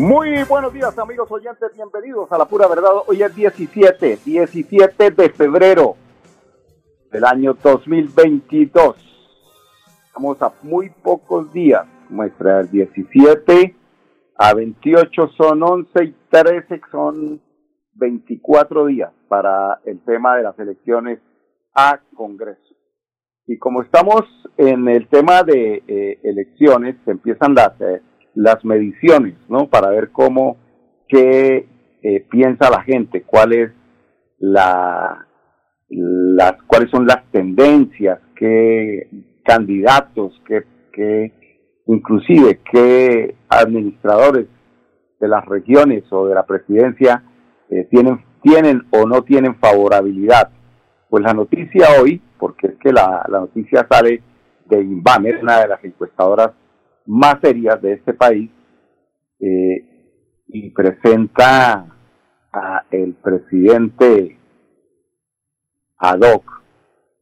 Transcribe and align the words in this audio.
Muy 0.00 0.42
buenos 0.44 0.72
días 0.72 0.98
amigos 0.98 1.30
oyentes, 1.30 1.74
bienvenidos 1.74 2.32
a 2.32 2.38
la 2.38 2.46
pura 2.46 2.66
verdad. 2.66 2.88
Hoy 3.06 3.22
es 3.22 3.36
17, 3.36 4.20
17 4.24 5.10
de 5.10 5.28
febrero 5.28 5.94
del 7.12 7.22
año 7.26 7.52
2022. 7.52 8.96
Estamos 10.06 10.40
a 10.40 10.54
muy 10.62 10.88
pocos 10.88 11.52
días, 11.52 11.86
muestra 12.08 12.60
el 12.60 12.70
17 12.70 13.76
a 14.38 14.54
28 14.54 15.28
son 15.36 15.62
11 15.62 16.04
y 16.04 16.16
13 16.30 16.80
son 16.90 17.42
24 17.92 18.86
días 18.86 19.12
para 19.28 19.82
el 19.84 20.02
tema 20.02 20.34
de 20.38 20.44
las 20.44 20.58
elecciones 20.58 21.20
a 21.74 22.00
Congreso. 22.16 22.74
Y 23.46 23.58
como 23.58 23.82
estamos 23.82 24.22
en 24.56 24.88
el 24.88 25.08
tema 25.08 25.42
de 25.42 25.82
eh, 25.86 26.20
elecciones, 26.22 26.96
se 27.04 27.10
empiezan 27.10 27.54
las... 27.54 27.78
Eh, 27.82 28.00
las 28.34 28.64
mediciones, 28.64 29.34
¿no? 29.48 29.68
Para 29.68 29.90
ver 29.90 30.10
cómo, 30.10 30.56
qué 31.08 31.66
eh, 32.02 32.26
piensa 32.30 32.70
la 32.70 32.82
gente, 32.82 33.22
cuál 33.22 33.52
es 33.52 33.72
la, 34.38 35.26
las, 35.88 36.62
cuáles 36.66 36.90
son 36.90 37.06
las 37.06 37.24
tendencias, 37.30 38.20
qué 38.36 39.08
candidatos, 39.44 40.40
qué, 40.46 40.64
qué, 40.92 41.32
inclusive 41.86 42.60
qué 42.70 43.34
administradores 43.48 44.46
de 45.18 45.28
las 45.28 45.44
regiones 45.44 46.04
o 46.10 46.26
de 46.26 46.34
la 46.34 46.46
presidencia 46.46 47.22
eh, 47.68 47.86
tienen, 47.90 48.24
tienen 48.42 48.82
o 48.90 49.06
no 49.06 49.22
tienen 49.22 49.56
favorabilidad. 49.56 50.50
Pues 51.08 51.24
la 51.24 51.34
noticia 51.34 52.00
hoy, 52.00 52.22
porque 52.38 52.68
es 52.68 52.74
que 52.76 52.92
la, 52.92 53.26
la 53.28 53.40
noticia 53.40 53.86
sale 53.90 54.22
de 54.66 54.80
Inbamer, 54.80 55.40
una 55.42 55.60
de 55.60 55.68
las 55.68 55.84
encuestadoras 55.84 56.52
más 57.06 57.36
serias 57.42 57.80
de 57.82 57.92
este 57.94 58.14
país 58.14 58.50
eh, 59.40 60.44
y 60.48 60.70
presenta 60.70 61.86
a 62.52 62.84
el 62.90 63.14
presidente 63.14 64.38
ad 65.98 66.20
hoc, 66.20 66.62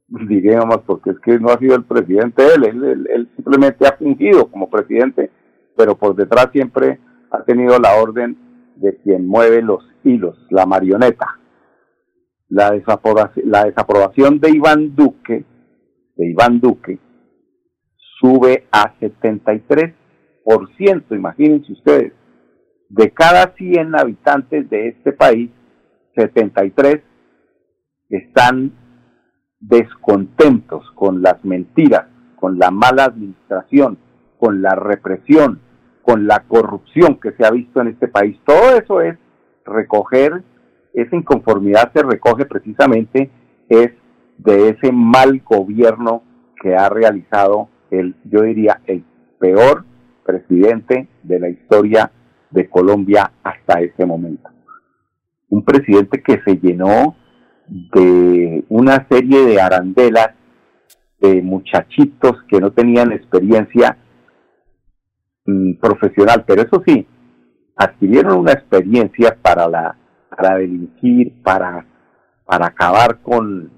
digamos, 0.08 0.78
porque 0.86 1.10
es 1.10 1.18
que 1.20 1.38
no 1.38 1.50
ha 1.50 1.58
sido 1.58 1.76
el 1.76 1.84
presidente 1.84 2.42
él, 2.54 2.64
él, 2.64 3.08
él 3.12 3.30
simplemente 3.36 3.86
ha 3.86 3.96
fungido 3.96 4.50
como 4.50 4.70
presidente, 4.70 5.30
pero 5.76 5.96
por 5.96 6.14
detrás 6.14 6.48
siempre 6.52 6.98
ha 7.30 7.42
tenido 7.42 7.78
la 7.78 7.96
orden 7.96 8.36
de 8.76 8.96
quien 8.98 9.26
mueve 9.26 9.62
los 9.62 9.84
hilos, 10.04 10.38
la 10.50 10.66
marioneta. 10.66 11.38
La 12.48 12.70
desaprobación, 12.70 13.50
la 13.50 13.64
desaprobación 13.64 14.40
de 14.40 14.50
Iván 14.50 14.94
Duque, 14.94 15.44
de 16.16 16.30
Iván 16.30 16.60
Duque, 16.60 16.98
sube 18.20 18.66
a 18.72 18.94
73%, 18.98 19.94
imagínense 21.10 21.72
ustedes. 21.72 22.12
De 22.88 23.10
cada 23.10 23.54
100 23.56 23.94
habitantes 23.94 24.68
de 24.70 24.88
este 24.88 25.12
país, 25.12 25.50
73 26.16 27.02
están 28.08 28.72
descontentos 29.60 30.90
con 30.94 31.22
las 31.22 31.44
mentiras, 31.44 32.06
con 32.36 32.58
la 32.58 32.70
mala 32.70 33.04
administración, 33.04 33.98
con 34.38 34.62
la 34.62 34.74
represión, 34.74 35.60
con 36.02 36.26
la 36.26 36.44
corrupción 36.48 37.20
que 37.20 37.32
se 37.32 37.44
ha 37.44 37.50
visto 37.50 37.80
en 37.80 37.88
este 37.88 38.08
país. 38.08 38.38
Todo 38.46 38.76
eso 38.76 39.00
es 39.02 39.18
recoger, 39.66 40.42
esa 40.94 41.16
inconformidad 41.16 41.92
se 41.92 42.02
recoge 42.02 42.46
precisamente 42.46 43.30
es 43.68 43.90
de 44.38 44.70
ese 44.70 44.92
mal 44.92 45.42
gobierno 45.44 46.22
que 46.62 46.74
ha 46.74 46.88
realizado 46.88 47.68
el, 47.90 48.14
yo 48.24 48.42
diría, 48.42 48.80
el 48.86 49.04
peor 49.38 49.84
presidente 50.24 51.08
de 51.22 51.40
la 51.40 51.48
historia 51.48 52.10
de 52.50 52.68
Colombia 52.68 53.32
hasta 53.42 53.80
ese 53.80 54.04
momento. 54.04 54.48
Un 55.48 55.64
presidente 55.64 56.22
que 56.22 56.40
se 56.44 56.56
llenó 56.56 57.16
de 57.66 58.64
una 58.68 59.06
serie 59.10 59.44
de 59.44 59.60
arandelas 59.60 60.30
de 61.20 61.42
muchachitos 61.42 62.42
que 62.48 62.60
no 62.60 62.72
tenían 62.72 63.12
experiencia 63.12 63.98
mm, 65.46 65.74
profesional, 65.80 66.44
pero 66.46 66.62
eso 66.62 66.82
sí, 66.86 67.06
adquirieron 67.76 68.38
una 68.38 68.52
experiencia 68.52 69.36
para 69.42 69.68
la 69.68 69.96
para 70.38 70.58
delinquir, 70.58 71.42
para, 71.42 71.84
para 72.44 72.66
acabar 72.66 73.20
con 73.22 73.72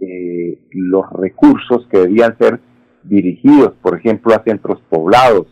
eh, 0.00 0.68
los 0.70 1.04
recursos 1.14 1.86
que 1.90 1.98
debían 1.98 2.38
ser 2.38 2.60
dirigidos, 3.02 3.74
por 3.82 3.98
ejemplo, 3.98 4.34
a 4.34 4.42
centros 4.42 4.80
poblados 4.88 5.46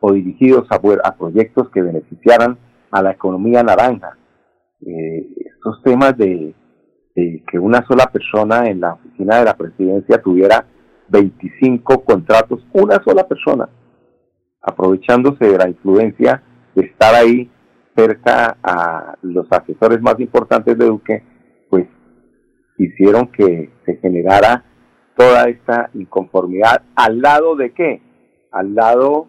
o 0.00 0.12
dirigidos 0.12 0.66
a, 0.70 0.80
a 1.04 1.16
proyectos 1.16 1.70
que 1.70 1.82
beneficiaran 1.82 2.58
a 2.90 3.02
la 3.02 3.12
economía 3.12 3.62
naranja. 3.62 4.16
Eh, 4.86 5.26
estos 5.54 5.82
temas 5.82 6.16
de, 6.16 6.54
que 7.14 7.58
una 7.58 7.84
sola 7.86 8.06
persona 8.06 8.68
en 8.68 8.80
la 8.80 8.94
oficina 8.94 9.38
de 9.38 9.44
la 9.44 9.56
presidencia 9.56 10.22
tuviera 10.22 10.64
25 11.08 12.04
contratos, 12.04 12.66
una 12.72 13.02
sola 13.04 13.26
persona, 13.28 13.68
aprovechándose 14.62 15.44
de 15.44 15.58
la 15.58 15.68
influencia 15.68 16.42
de 16.74 16.86
estar 16.86 17.14
ahí 17.14 17.50
cerca 17.94 18.56
a 18.62 19.16
los 19.22 19.46
asesores 19.50 20.00
más 20.00 20.18
importantes 20.18 20.78
de 20.78 20.86
Duque, 20.86 21.22
pues 21.68 21.86
hicieron 22.78 23.26
que 23.26 23.70
se 23.84 23.96
generara 23.96 24.64
toda 25.20 25.50
esta 25.50 25.90
inconformidad. 25.92 26.82
¿Al 26.94 27.20
lado 27.20 27.54
de 27.54 27.72
qué? 27.72 28.00
Al 28.50 28.74
lado 28.74 29.28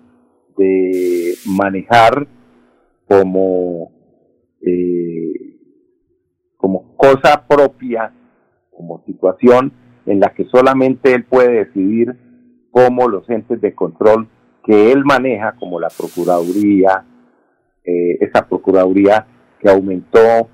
de 0.58 1.34
manejar 1.46 2.28
como, 3.10 3.92
eh, 4.62 5.34
como 6.56 6.96
cosa 6.96 7.46
propia, 7.46 8.14
como 8.70 9.04
situación 9.06 9.74
en 10.06 10.22
la 10.22 10.34
que 10.34 10.46
solamente 10.46 11.14
él 11.14 11.26
puede 11.26 11.66
decidir 11.66 12.16
cómo 12.72 13.10
los 13.10 13.30
entes 13.30 13.60
de 13.60 13.76
control 13.76 14.30
que 14.64 14.94
él 14.94 15.04
maneja, 15.04 15.58
como 15.60 15.78
la 15.78 15.90
Procuraduría, 15.90 17.04
eh, 17.84 18.18
esa 18.22 18.48
Procuraduría 18.48 19.28
que 19.60 19.70
aumentó 19.70 20.48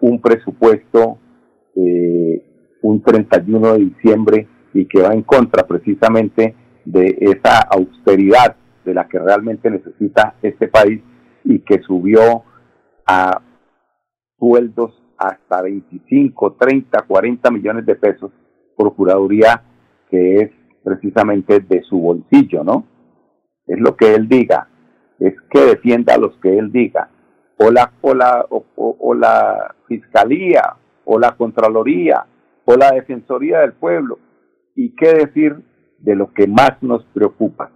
un 0.00 0.20
presupuesto 0.20 1.18
eh, 1.74 2.78
un 2.82 3.02
31 3.02 3.72
de 3.72 3.78
diciembre 3.80 4.48
y 4.74 4.86
que 4.86 5.00
va 5.00 5.14
en 5.14 5.22
contra 5.22 5.66
precisamente 5.66 6.54
de 6.84 7.16
esa 7.20 7.60
austeridad 7.60 8.56
de 8.84 8.92
la 8.92 9.08
que 9.08 9.18
realmente 9.18 9.70
necesita 9.70 10.34
este 10.42 10.68
país 10.68 11.00
y 11.44 11.60
que 11.60 11.80
subió 11.80 12.42
a 13.06 13.40
sueldos 14.38 15.00
hasta 15.16 15.62
25, 15.62 16.54
30, 16.54 17.02
40 17.02 17.50
millones 17.50 17.86
de 17.86 17.94
pesos, 17.94 18.30
Procuraduría 18.76 19.62
que 20.10 20.36
es 20.36 20.50
precisamente 20.82 21.60
de 21.60 21.82
su 21.82 22.00
bolsillo, 22.00 22.64
¿no? 22.64 22.84
Es 23.66 23.78
lo 23.78 23.96
que 23.96 24.14
él 24.14 24.28
diga, 24.28 24.68
es 25.20 25.34
que 25.48 25.60
defienda 25.60 26.14
a 26.14 26.18
los 26.18 26.36
que 26.38 26.58
él 26.58 26.72
diga, 26.72 27.08
o 27.58 27.70
la, 27.70 27.92
o 28.02 28.14
la, 28.14 28.44
o 28.50 29.14
la 29.14 29.74
Fiscalía, 29.86 30.74
o 31.04 31.18
la 31.18 31.36
Contraloría, 31.36 32.26
o 32.64 32.76
la 32.76 32.90
Defensoría 32.90 33.60
del 33.60 33.74
Pueblo, 33.74 34.18
y 34.74 34.94
qué 34.94 35.14
decir 35.14 35.62
de 35.98 36.14
lo 36.14 36.32
que 36.32 36.46
más 36.46 36.82
nos 36.82 37.04
preocupa, 37.06 37.70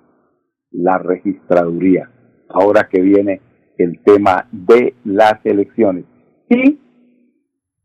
la 0.70 0.98
registraduría, 0.98 2.10
ahora 2.48 2.88
que 2.90 3.00
viene 3.00 3.40
el 3.78 4.02
tema 4.02 4.48
de 4.52 4.94
las 5.04 5.44
elecciones. 5.44 6.04
Y 6.48 6.78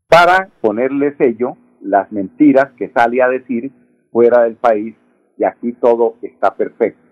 para 0.08 0.50
ponerle 0.60 1.16
sello, 1.16 1.56
las 1.80 2.10
mentiras 2.12 2.72
que 2.76 2.90
sale 2.90 3.22
a 3.22 3.28
decir 3.28 3.72
fuera 4.10 4.42
del 4.44 4.56
país 4.56 4.94
y 5.38 5.44
aquí 5.44 5.72
todo 5.72 6.16
está 6.22 6.54
perfecto. 6.54 7.02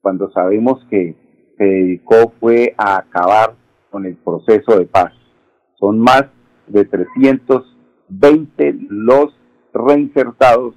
Cuando 0.00 0.30
sabemos 0.32 0.84
que 0.90 1.16
se 1.56 1.64
dedicó 1.64 2.32
fue 2.40 2.74
a 2.76 2.98
acabar 2.98 3.54
con 3.90 4.04
el 4.06 4.16
proceso 4.16 4.78
de 4.78 4.86
paz. 4.86 5.12
Son 5.78 5.98
más 5.98 6.24
de 6.66 6.84
320 6.84 8.76
los 8.88 9.38
reinsertados 9.72 10.74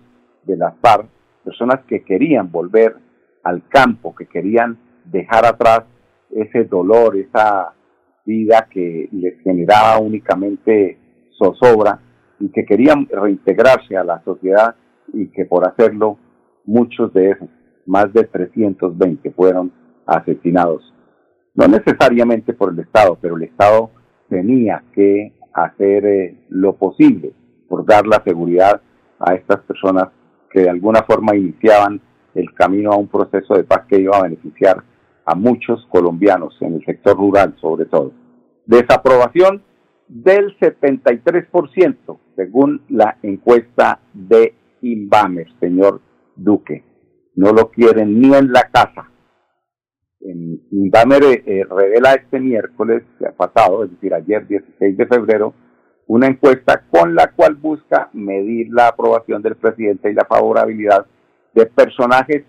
de 0.48 0.58
las 0.58 0.74
FARC, 0.82 1.08
personas 1.44 1.82
que 1.88 2.04
querían 2.04 2.52
volver 2.52 2.96
al 3.44 3.68
campo, 3.68 4.16
que 4.16 4.26
querían 4.26 4.78
dejar 5.06 5.46
atrás 5.46 5.84
ese 6.32 6.66
dolor, 6.66 7.16
esa, 7.16 7.74
vida 8.28 8.68
que 8.70 9.08
les 9.14 9.42
generaba 9.42 9.98
únicamente 10.00 11.00
zozobra 11.38 12.00
y 12.40 12.50
que 12.50 12.66
querían 12.66 13.08
reintegrarse 13.10 13.96
a 13.96 14.04
la 14.04 14.22
sociedad 14.24 14.76
y 15.14 15.28
que 15.28 15.46
por 15.46 15.66
hacerlo 15.66 16.18
muchos 16.66 17.14
de 17.14 17.32
esos, 17.32 17.48
más 17.86 18.12
de 18.12 18.26
320, 18.26 19.32
fueron 19.32 19.72
asesinados. 20.06 20.94
No 21.56 21.68
necesariamente 21.70 22.54
por 22.54 22.74
el 22.74 22.80
Estado, 22.80 23.18
pero 23.20 23.38
el 23.38 23.44
Estado 23.44 23.92
tenía 24.30 24.84
que 24.94 25.34
hacer 25.54 26.06
eh, 26.06 26.38
lo 26.50 26.76
posible 26.76 27.32
por 27.70 27.86
dar 27.86 28.06
la 28.06 28.22
seguridad 28.26 28.82
a 29.20 29.36
estas 29.36 29.62
personas 29.62 30.10
que 30.50 30.62
de 30.62 30.70
alguna 30.70 31.04
forma 31.04 31.36
iniciaban 31.36 32.02
el 32.34 32.54
camino 32.54 32.92
a 32.92 32.98
un 32.98 33.08
proceso 33.08 33.56
de 33.56 33.64
paz 33.64 33.86
que 33.88 34.00
iba 34.00 34.18
a 34.18 34.24
beneficiar 34.24 34.84
a 35.26 35.36
muchos 35.36 35.86
colombianos 35.90 36.56
en 36.62 36.76
el 36.76 36.86
sector 36.86 37.18
rural 37.18 37.56
sobre 37.60 37.86
todo. 37.86 38.14
Desaprobación 38.66 39.64
del 40.08 40.58
73% 40.60 42.18
según 42.36 42.82
la 42.90 43.18
encuesta 43.24 44.00
de 44.14 44.54
Inbamer, 44.82 45.48
señor 45.60 46.02
Duque. 46.36 46.84
No 47.36 47.52
lo 47.52 47.70
quieren 47.70 48.20
ni 48.20 48.34
en 48.34 48.52
la 48.52 48.70
casa. 48.72 49.10
Inbamer 50.22 51.24
eh, 51.24 51.44
eh, 51.46 51.66
revela 51.70 52.14
este 52.14 52.40
miércoles 52.40 53.04
pasado, 53.36 53.84
es 53.84 53.92
decir, 53.92 54.14
ayer 54.14 54.48
16 54.48 54.98
de 54.98 55.06
febrero, 55.06 55.54
una 56.08 56.28
encuesta 56.28 56.84
con 56.90 57.16
la 57.16 57.32
cual 57.32 57.56
busca 57.56 58.10
medir 58.14 58.70
la 58.72 58.88
aprobación 58.88 59.42
del 59.42 59.56
presidente 59.56 60.10
y 60.10 60.14
la 60.14 60.26
favorabilidad 60.26 61.06
de 61.54 61.66
personajes 61.66 62.44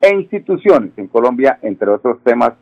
e 0.00 0.14
instituciones 0.14 0.92
en 0.96 1.08
Colombia, 1.08 1.58
entre 1.62 1.90
otros 1.90 2.22
temas. 2.22 2.52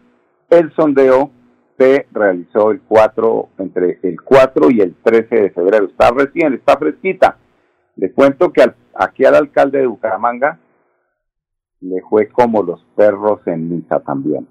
El 0.48 0.72
sondeo 0.75 1.31
se 1.76 2.06
realizó 2.12 2.70
el 2.70 2.81
4, 2.82 3.48
entre 3.58 3.98
el 4.02 4.20
4 4.22 4.70
y 4.70 4.81
el 4.81 4.94
13 5.02 5.34
de 5.34 5.50
febrero. 5.50 5.87
Está 5.87 6.10
recién, 6.10 6.54
está 6.54 6.76
fresquita. 6.78 7.37
Le 7.96 8.12
cuento 8.12 8.52
que 8.52 8.62
aquí 8.94 9.25
al 9.25 9.34
alcalde 9.34 9.81
de 9.81 9.87
Bucaramanga 9.87 10.58
le 11.81 12.00
fue 12.08 12.28
como 12.28 12.62
los 12.62 12.82
perros 12.94 13.40
en 13.46 13.69
misa 13.69 14.00
también. 14.00 14.46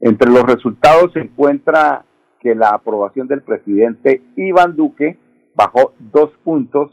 Entre 0.00 0.30
los 0.30 0.42
resultados 0.42 1.12
se 1.12 1.20
encuentra 1.20 2.04
que 2.44 2.54
la 2.54 2.68
aprobación 2.68 3.26
del 3.26 3.40
presidente 3.40 4.22
Iván 4.36 4.76
Duque 4.76 5.16
bajó 5.54 5.94
dos 5.98 6.30
puntos 6.44 6.90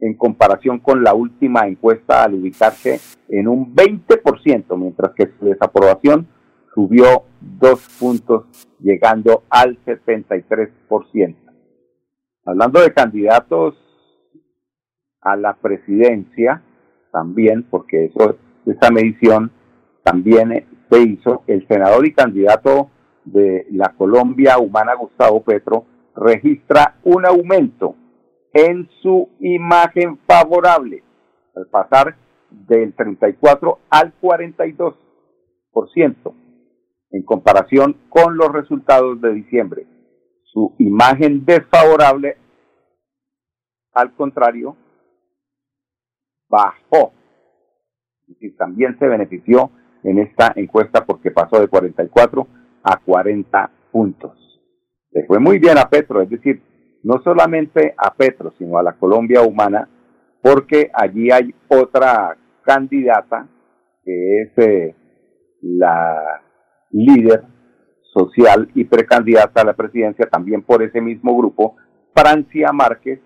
en 0.00 0.14
comparación 0.14 0.80
con 0.80 1.02
la 1.02 1.14
última 1.14 1.66
encuesta 1.66 2.22
al 2.24 2.34
ubicarse 2.34 3.00
en 3.30 3.48
un 3.48 3.74
20%, 3.74 4.76
mientras 4.76 5.14
que 5.14 5.30
su 5.38 5.46
desaprobación 5.46 6.28
subió 6.74 7.22
dos 7.40 7.88
puntos, 7.98 8.44
llegando 8.80 9.44
al 9.48 9.82
73%. 9.86 11.36
Hablando 12.44 12.80
de 12.80 12.92
candidatos 12.92 13.74
a 15.22 15.36
la 15.36 15.54
presidencia, 15.54 16.62
también, 17.12 17.62
porque 17.62 18.06
eso, 18.06 18.36
esa 18.66 18.90
medición 18.90 19.52
también 20.02 20.66
se 20.90 21.00
hizo, 21.00 21.44
el 21.46 21.66
senador 21.66 22.06
y 22.06 22.12
candidato 22.12 22.90
de 23.24 23.66
la 23.70 23.94
Colombia 23.96 24.58
Humana, 24.58 24.94
Gustavo 24.94 25.42
Petro, 25.42 25.84
registra 26.14 26.96
un 27.04 27.26
aumento 27.26 27.94
en 28.52 28.88
su 29.00 29.28
imagen 29.40 30.18
favorable, 30.26 31.02
al 31.54 31.66
pasar 31.66 32.16
del 32.50 32.94
34 32.94 33.78
al 33.90 34.12
42% 34.20 36.34
en 37.10 37.22
comparación 37.22 37.96
con 38.08 38.36
los 38.36 38.52
resultados 38.52 39.20
de 39.20 39.32
diciembre. 39.32 39.86
Su 40.44 40.74
imagen 40.78 41.44
desfavorable, 41.44 42.36
al 43.92 44.14
contrario, 44.14 44.76
bajó. 46.48 47.12
Y 48.40 48.50
también 48.52 48.98
se 48.98 49.06
benefició 49.06 49.70
en 50.02 50.18
esta 50.18 50.52
encuesta 50.56 51.04
porque 51.04 51.30
pasó 51.30 51.60
de 51.60 51.68
44 51.68 52.46
a 52.82 52.98
40 52.98 53.70
puntos. 53.90 54.60
Le 55.10 55.24
fue 55.26 55.38
muy 55.38 55.58
bien 55.58 55.78
a 55.78 55.88
Petro, 55.88 56.22
es 56.22 56.30
decir, 56.30 56.62
no 57.02 57.20
solamente 57.22 57.94
a 57.96 58.14
Petro, 58.14 58.52
sino 58.58 58.78
a 58.78 58.82
la 58.82 58.92
Colombia 58.94 59.42
humana, 59.42 59.88
porque 60.40 60.90
allí 60.92 61.30
hay 61.30 61.54
otra 61.68 62.36
candidata 62.62 63.48
que 64.04 64.42
es 64.42 64.58
eh, 64.58 64.96
la 65.62 66.42
líder 66.90 67.44
social 68.12 68.68
y 68.74 68.84
precandidata 68.84 69.62
a 69.62 69.64
la 69.64 69.74
presidencia 69.74 70.26
también 70.26 70.62
por 70.62 70.82
ese 70.82 71.00
mismo 71.00 71.36
grupo, 71.36 71.76
Francia 72.14 72.70
Márquez, 72.72 73.20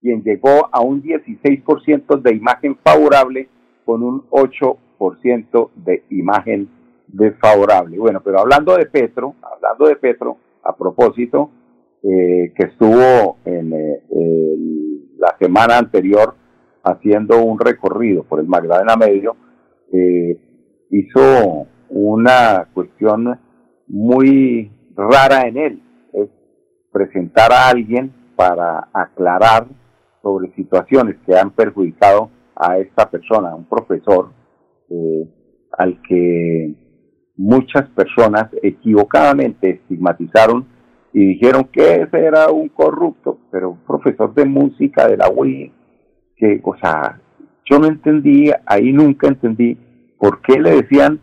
quien 0.00 0.22
llegó 0.22 0.68
a 0.72 0.80
un 0.80 1.02
16% 1.02 2.20
de 2.20 2.34
imagen 2.34 2.76
favorable 2.82 3.48
con 3.84 4.02
un 4.02 4.28
8% 4.30 5.70
de 5.76 6.04
imagen 6.10 6.68
desfavorable. 7.12 7.98
Bueno, 7.98 8.20
pero 8.24 8.40
hablando 8.40 8.76
de 8.76 8.86
Petro, 8.86 9.34
hablando 9.42 9.86
de 9.86 9.96
Petro, 9.96 10.38
a 10.64 10.74
propósito, 10.76 11.50
eh, 12.02 12.52
que 12.56 12.64
estuvo 12.64 13.36
en 13.44 13.72
eh, 13.72 14.02
la 15.18 15.36
semana 15.38 15.78
anterior 15.78 16.34
haciendo 16.82 17.42
un 17.44 17.58
recorrido 17.60 18.24
por 18.24 18.40
el 18.40 18.46
Magdalena 18.46 18.96
Medio, 18.96 19.36
eh, 19.92 20.36
hizo 20.90 21.66
una 21.90 22.68
cuestión 22.72 23.38
muy 23.86 24.70
rara 24.96 25.46
en 25.46 25.56
él, 25.56 25.82
es 26.12 26.28
presentar 26.90 27.52
a 27.52 27.68
alguien 27.68 28.12
para 28.34 28.88
aclarar 28.92 29.66
sobre 30.22 30.52
situaciones 30.54 31.16
que 31.26 31.36
han 31.36 31.50
perjudicado 31.50 32.30
a 32.56 32.78
esta 32.78 33.10
persona, 33.10 33.54
un 33.54 33.66
profesor 33.66 34.30
eh, 34.88 35.28
al 35.78 36.00
que 36.02 36.74
muchas 37.36 37.88
personas 37.90 38.48
equivocadamente 38.62 39.70
estigmatizaron 39.70 40.66
y 41.12 41.26
dijeron 41.26 41.64
que 41.64 42.02
ese 42.02 42.24
era 42.24 42.50
un 42.50 42.68
corrupto, 42.68 43.38
pero 43.50 43.70
un 43.70 43.78
profesor 43.78 44.32
de 44.34 44.44
música 44.44 45.06
de 45.06 45.16
la 45.16 45.28
UI, 45.28 45.72
que, 46.36 46.60
o 46.62 46.76
sea, 46.76 47.20
yo 47.64 47.78
no 47.78 47.86
entendí, 47.86 48.50
ahí 48.66 48.92
nunca 48.92 49.28
entendí 49.28 49.78
por 50.18 50.40
qué 50.40 50.60
le 50.60 50.82
decían 50.82 51.20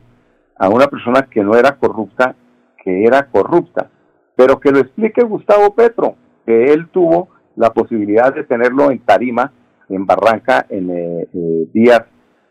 a 0.57 0.69
una 0.69 0.87
persona 0.87 1.27
que 1.31 1.43
no 1.43 1.55
era 1.55 1.77
corrupta, 1.77 2.35
que 2.83 3.03
era 3.03 3.29
corrupta. 3.29 3.89
Pero 4.35 4.59
que 4.59 4.71
lo 4.71 4.79
explique 4.79 5.23
Gustavo 5.23 5.73
Petro, 5.73 6.15
que 6.45 6.65
él 6.65 6.87
tuvo 6.89 7.29
la 7.55 7.71
posibilidad 7.71 8.33
de 8.33 8.43
tenerlo 8.43 8.91
en 8.91 8.99
tarima, 8.99 9.51
en 9.89 10.05
Barranca, 10.05 10.65
en 10.69 10.89
eh, 10.89 11.27
eh, 11.33 11.67
días 11.73 12.03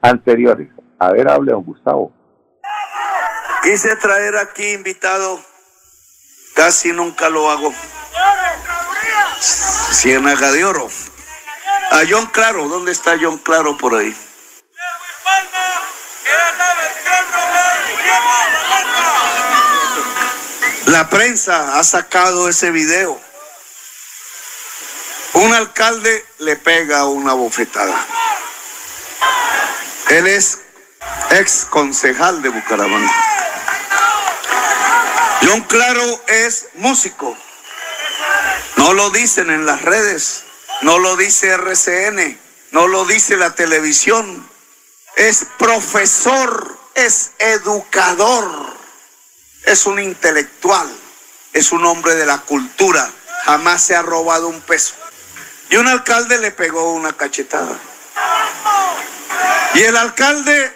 anteriores. 0.02 0.68
A 0.98 1.12
ver, 1.12 1.28
hable 1.28 1.52
don 1.52 1.64
Gustavo. 1.64 2.12
Quise 3.70 3.96
traer 3.96 4.34
aquí 4.38 4.72
invitado, 4.72 5.44
casi 6.54 6.90
nunca 6.90 7.28
lo 7.28 7.50
hago. 7.50 7.74
Ciénaga 9.92 10.52
de 10.52 10.64
Oro. 10.64 10.88
A 11.90 12.00
John 12.08 12.24
Claro, 12.28 12.66
¿dónde 12.66 12.92
está 12.92 13.18
John 13.20 13.36
Claro 13.36 13.76
por 13.76 13.94
ahí? 13.94 14.16
La 20.86 21.10
prensa 21.10 21.78
ha 21.78 21.84
sacado 21.84 22.48
ese 22.48 22.70
video. 22.70 23.20
Un 25.34 25.52
alcalde 25.52 26.24
le 26.38 26.56
pega 26.56 27.04
una 27.04 27.34
bofetada. 27.34 28.06
Él 30.08 30.26
es 30.26 30.58
ex 31.32 31.66
concejal 31.66 32.40
de 32.40 32.48
Bucaramanga. 32.48 33.37
John 35.42 35.62
Claro 35.62 36.22
es 36.26 36.66
músico. 36.74 37.36
No 38.76 38.92
lo 38.94 39.10
dicen 39.10 39.50
en 39.50 39.66
las 39.66 39.82
redes, 39.82 40.44
no 40.82 40.98
lo 40.98 41.16
dice 41.16 41.48
RCN, 41.48 42.38
no 42.72 42.88
lo 42.88 43.04
dice 43.04 43.36
la 43.36 43.54
televisión. 43.54 44.48
Es 45.16 45.46
profesor, 45.58 46.78
es 46.94 47.32
educador 47.38 48.78
es 49.68 49.86
un 49.86 49.98
intelectual, 49.98 50.88
es 51.52 51.72
un 51.72 51.84
hombre 51.84 52.14
de 52.14 52.26
la 52.26 52.38
cultura, 52.38 53.10
jamás 53.44 53.82
se 53.82 53.94
ha 53.94 54.02
robado 54.02 54.48
un 54.48 54.60
peso. 54.62 54.94
Y 55.70 55.76
un 55.76 55.86
alcalde 55.86 56.38
le 56.38 56.50
pegó 56.50 56.92
una 56.94 57.12
cachetada. 57.12 57.78
Y 59.74 59.80
el 59.80 59.96
alcalde 59.96 60.74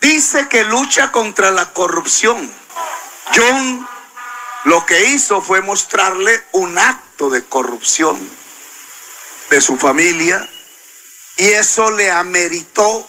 dice 0.00 0.48
que 0.48 0.64
lucha 0.64 1.12
contra 1.12 1.50
la 1.50 1.72
corrupción. 1.72 2.50
John 3.34 3.86
lo 4.64 4.84
que 4.84 5.06
hizo 5.06 5.40
fue 5.40 5.62
mostrarle 5.62 6.42
un 6.52 6.78
acto 6.78 7.30
de 7.30 7.44
corrupción 7.44 8.18
de 9.48 9.60
su 9.60 9.76
familia 9.76 10.48
y 11.36 11.48
eso 11.48 11.90
le 11.90 12.10
ameritó 12.10 13.08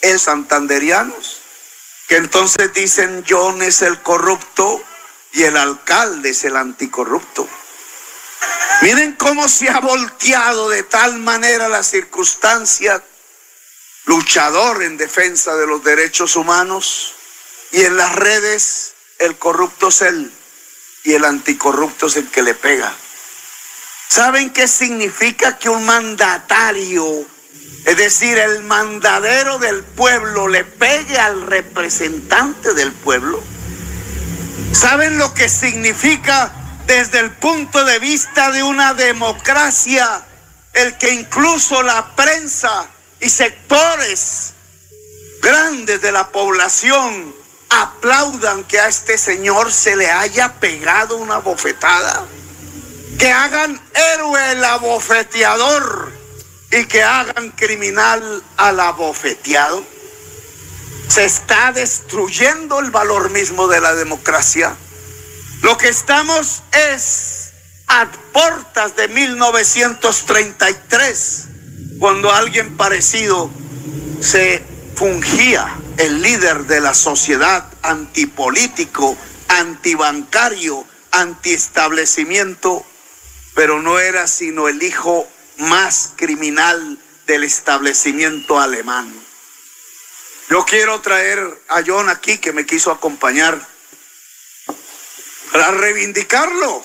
el 0.00 0.18
santanderianos 0.18 1.40
que 2.08 2.16
entonces 2.16 2.72
dicen 2.72 3.22
John 3.28 3.60
es 3.60 3.82
el 3.82 4.00
corrupto 4.00 4.82
y 5.32 5.42
el 5.42 5.58
alcalde 5.58 6.30
es 6.30 6.42
el 6.44 6.56
anticorrupto. 6.56 7.46
Miren 8.80 9.12
cómo 9.12 9.46
se 9.46 9.68
ha 9.68 9.80
volteado 9.80 10.70
de 10.70 10.84
tal 10.84 11.18
manera 11.18 11.68
la 11.68 11.82
circunstancia, 11.82 13.04
luchador 14.06 14.82
en 14.82 14.96
defensa 14.96 15.54
de 15.56 15.66
los 15.66 15.84
derechos 15.84 16.34
humanos, 16.36 17.14
y 17.72 17.84
en 17.84 17.98
las 17.98 18.14
redes 18.16 18.94
el 19.18 19.36
corrupto 19.36 19.88
es 19.88 20.00
él 20.00 20.32
y 21.04 21.14
el 21.14 21.24
anticorrupto 21.24 22.06
es 22.06 22.16
el 22.16 22.28
que 22.28 22.42
le 22.42 22.54
pega. 22.54 22.94
¿Saben 24.08 24.50
qué 24.50 24.66
significa 24.66 25.58
que 25.58 25.68
un 25.68 25.84
mandatario, 25.84 27.26
es 27.84 27.96
decir, 27.96 28.38
el 28.38 28.62
mandadero 28.64 29.58
del 29.58 29.84
pueblo, 29.84 30.48
le 30.48 30.64
pegue 30.64 31.18
al 31.18 31.46
representante 31.46 32.74
del 32.74 32.92
pueblo? 32.92 33.42
¿Saben 34.72 35.18
lo 35.18 35.34
que 35.34 35.48
significa 35.48 36.52
desde 36.86 37.20
el 37.20 37.32
punto 37.32 37.84
de 37.84 37.98
vista 37.98 38.50
de 38.50 38.62
una 38.62 38.94
democracia 38.94 40.24
el 40.72 40.96
que 40.96 41.12
incluso 41.12 41.82
la 41.82 42.14
prensa 42.14 42.88
y 43.20 43.28
sectores 43.28 44.54
grandes 45.42 46.00
de 46.00 46.12
la 46.12 46.28
población 46.28 47.34
aplaudan 47.70 48.64
que 48.64 48.80
a 48.80 48.88
este 48.88 49.18
señor 49.18 49.72
se 49.72 49.96
le 49.96 50.10
haya 50.10 50.54
pegado 50.54 51.16
una 51.16 51.38
bofetada? 51.38 52.26
Que 53.18 53.32
hagan 53.32 53.80
héroe 54.14 54.52
el 54.52 54.64
abofeteador 54.64 56.12
y 56.70 56.84
que 56.86 57.02
hagan 57.02 57.50
criminal 57.50 58.42
al 58.56 58.80
abofeteado 58.80 59.84
se 61.08 61.24
está 61.24 61.72
destruyendo 61.72 62.78
el 62.80 62.90
valor 62.90 63.30
mismo 63.30 63.66
de 63.66 63.80
la 63.80 63.94
democracia. 63.94 64.76
Lo 65.62 65.78
que 65.78 65.88
estamos 65.88 66.62
es 66.72 67.52
a 67.88 68.06
puertas 68.32 68.94
de 68.94 69.08
1933, 69.08 71.48
cuando 71.98 72.32
alguien 72.32 72.76
parecido 72.76 73.50
se 74.20 74.62
fungía 74.94 75.74
el 75.98 76.22
líder 76.22 76.64
de 76.64 76.80
la 76.80 76.94
sociedad 76.94 77.64
antipolítico, 77.82 79.18
antibancario, 79.48 80.86
antiestablecimiento, 81.10 82.86
pero 83.54 83.82
no 83.82 83.98
era 83.98 84.28
sino 84.28 84.68
el 84.68 84.80
hijo 84.82 85.28
más 85.56 86.12
criminal 86.16 86.98
del 87.26 87.42
establecimiento 87.42 88.60
alemán. 88.60 89.12
Yo 90.48 90.64
quiero 90.64 91.00
traer 91.00 91.40
a 91.68 91.82
John 91.84 92.08
aquí 92.08 92.38
que 92.38 92.52
me 92.52 92.64
quiso 92.64 92.92
acompañar 92.92 93.60
para 95.50 95.72
reivindicarlo. 95.72 96.84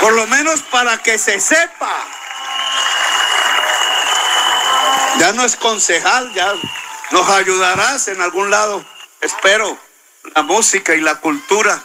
Por 0.00 0.12
lo 0.12 0.26
menos 0.26 0.62
para 0.62 0.98
que 0.98 1.18
se 1.18 1.38
sepa. 1.38 2.04
Ya 5.18 5.32
no 5.32 5.44
es 5.44 5.56
concejal, 5.56 6.32
ya 6.34 6.52
nos 7.10 7.28
ayudarás 7.30 8.08
en 8.08 8.20
algún 8.20 8.50
lado, 8.50 8.84
espero, 9.20 9.78
la 10.34 10.42
música 10.42 10.94
y 10.94 11.00
la 11.00 11.16
cultura. 11.20 11.82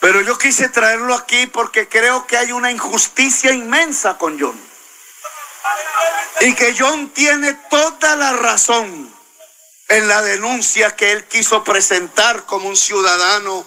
Pero 0.00 0.20
yo 0.20 0.36
quise 0.38 0.68
traerlo 0.68 1.14
aquí 1.14 1.46
porque 1.46 1.88
creo 1.88 2.26
que 2.26 2.36
hay 2.36 2.52
una 2.52 2.70
injusticia 2.70 3.52
inmensa 3.52 4.18
con 4.18 4.38
John. 4.38 4.60
Y 6.40 6.54
que 6.54 6.74
John 6.78 7.10
tiene 7.10 7.54
toda 7.70 8.14
la 8.16 8.32
razón 8.34 9.12
en 9.88 10.08
la 10.08 10.22
denuncia 10.22 10.94
que 10.96 11.12
él 11.12 11.24
quiso 11.26 11.64
presentar 11.64 12.44
como 12.44 12.68
un 12.68 12.76
ciudadano 12.76 13.64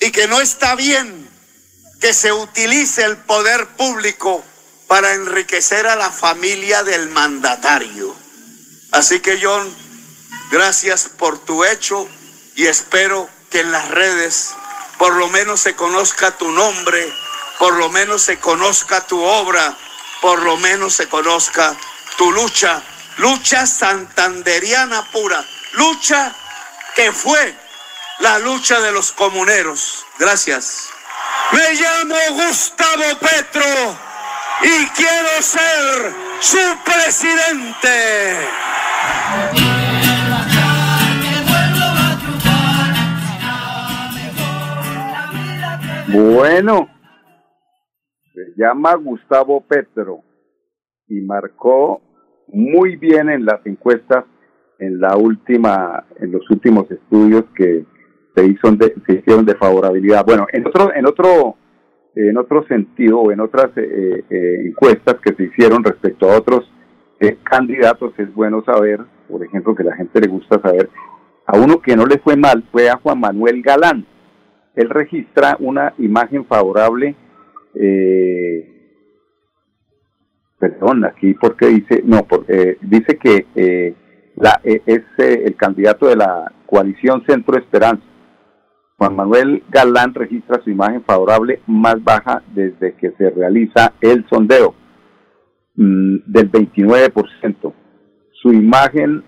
y 0.00 0.10
que 0.10 0.26
no 0.26 0.40
está 0.40 0.74
bien 0.74 1.28
que 2.00 2.14
se 2.14 2.32
utilice 2.32 3.04
el 3.04 3.18
poder 3.18 3.66
público 3.76 4.42
para 4.88 5.12
enriquecer 5.12 5.86
a 5.86 5.96
la 5.96 6.10
familia 6.10 6.82
del 6.82 7.10
mandatario. 7.10 8.16
Así 8.90 9.20
que 9.20 9.38
John, 9.40 9.72
gracias 10.50 11.08
por 11.08 11.38
tu 11.38 11.64
hecho 11.64 12.08
y 12.56 12.66
espero 12.66 13.28
que 13.50 13.60
en 13.60 13.72
las 13.72 13.88
redes 13.88 14.50
por 14.98 15.14
lo 15.14 15.28
menos 15.28 15.60
se 15.60 15.74
conozca 15.74 16.36
tu 16.36 16.50
nombre, 16.50 17.10
por 17.58 17.74
lo 17.74 17.88
menos 17.88 18.22
se 18.22 18.38
conozca 18.38 19.00
tu 19.06 19.22
obra, 19.22 19.74
por 20.20 20.42
lo 20.42 20.58
menos 20.58 20.94
se 20.94 21.08
conozca 21.08 21.74
tu 22.18 22.30
lucha, 22.32 22.82
lucha 23.16 23.66
santanderiana 23.66 25.10
pura, 25.10 25.42
lucha 25.72 26.34
que 26.94 27.12
fue 27.12 27.54
la 28.18 28.38
lucha 28.40 28.80
de 28.80 28.92
los 28.92 29.12
comuneros. 29.12 30.04
Gracias. 30.18 30.90
Me 31.52 31.72
llamo 31.74 32.16
Gustavo 32.32 33.18
Petro 33.20 33.96
y 34.62 34.86
quiero 34.88 35.42
ser 35.42 36.14
su 36.40 36.78
presidente. 36.84 38.36
Bueno, 46.12 46.88
se 48.34 48.52
llama 48.56 48.94
Gustavo 48.96 49.60
Petro 49.60 50.22
y 51.06 51.20
marcó 51.20 52.00
muy 52.48 52.96
bien 52.96 53.28
en 53.28 53.44
las 53.44 53.64
encuestas 53.64 54.24
en 54.80 55.00
la 55.00 55.16
última 55.16 56.04
en 56.18 56.32
los 56.32 56.50
últimos 56.50 56.90
estudios 56.90 57.44
que 57.54 57.84
se 58.34 58.44
hizo 58.44 58.72
de, 58.72 58.94
se 59.06 59.12
hicieron 59.14 59.44
de 59.44 59.54
favorabilidad. 59.54 60.24
Bueno 60.24 60.46
en 60.52 60.66
otro 60.66 60.92
en 60.92 61.06
otro 61.06 61.56
en 62.16 62.36
otro 62.38 62.66
sentido 62.66 63.20
o 63.20 63.30
en 63.30 63.40
otras 63.40 63.70
eh, 63.76 64.24
eh, 64.28 64.66
encuestas 64.66 65.16
que 65.22 65.34
se 65.34 65.44
hicieron 65.44 65.84
respecto 65.84 66.28
a 66.28 66.38
otros 66.38 66.68
eh, 67.20 67.38
candidatos 67.44 68.14
es 68.18 68.34
bueno 68.34 68.64
saber 68.64 69.00
por 69.28 69.44
ejemplo 69.44 69.76
que 69.76 69.84
la 69.84 69.94
gente 69.94 70.20
le 70.20 70.28
gusta 70.28 70.60
saber 70.60 70.88
a 71.46 71.56
uno 71.56 71.80
que 71.80 71.94
no 71.94 72.04
le 72.04 72.18
fue 72.18 72.36
mal 72.36 72.64
fue 72.72 72.90
a 72.90 72.96
Juan 72.96 73.20
Manuel 73.20 73.62
Galán 73.62 74.06
él 74.74 74.88
registra 74.88 75.56
una 75.60 75.94
imagen 75.98 76.44
favorable 76.46 77.14
eh, 77.74 78.70
perdón, 80.60 81.06
aquí 81.06 81.34
porque 81.34 81.66
dice, 81.68 82.02
no, 82.04 82.22
porque 82.24 82.52
eh, 82.52 82.78
dice 82.82 83.16
que 83.16 83.46
eh, 83.56 83.94
la, 84.36 84.60
eh, 84.62 84.82
es 84.86 85.02
el 85.18 85.56
candidato 85.56 86.06
de 86.06 86.16
la 86.16 86.52
coalición 86.66 87.24
Centro 87.26 87.58
Esperanza. 87.58 88.04
Juan 88.98 89.16
Manuel 89.16 89.62
Galán 89.70 90.12
registra 90.12 90.60
su 90.62 90.68
imagen 90.68 91.02
favorable 91.04 91.60
más 91.66 92.04
baja 92.04 92.42
desde 92.54 92.92
que 92.94 93.12
se 93.12 93.30
realiza 93.30 93.94
el 94.02 94.26
sondeo, 94.28 94.74
mm, 95.76 96.16
del 96.26 96.50
29%. 96.50 97.72
Su 98.32 98.52
imagen 98.52 99.24